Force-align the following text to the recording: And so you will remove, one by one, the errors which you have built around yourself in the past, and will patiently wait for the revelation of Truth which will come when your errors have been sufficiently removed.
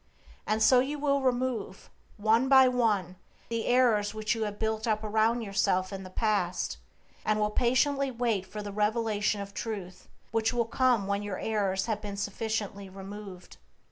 And 0.47 0.63
so 0.63 0.79
you 0.79 0.97
will 0.97 1.21
remove, 1.21 1.91
one 2.17 2.49
by 2.49 2.67
one, 2.67 3.17
the 3.49 3.67
errors 3.67 4.15
which 4.15 4.33
you 4.33 4.45
have 4.45 4.57
built 4.57 4.87
around 4.87 5.43
yourself 5.43 5.93
in 5.93 6.01
the 6.01 6.09
past, 6.09 6.77
and 7.23 7.39
will 7.39 7.51
patiently 7.51 8.09
wait 8.09 8.47
for 8.47 8.63
the 8.63 8.71
revelation 8.71 9.41
of 9.41 9.53
Truth 9.53 10.07
which 10.31 10.53
will 10.53 10.65
come 10.65 11.05
when 11.05 11.21
your 11.21 11.37
errors 11.37 11.85
have 11.85 12.01
been 12.01 12.17
sufficiently 12.17 12.89
removed. 12.89 13.57